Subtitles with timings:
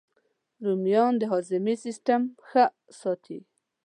[0.65, 2.65] رومیان د هاضمې سیسټم ښه
[2.99, 3.39] ساتي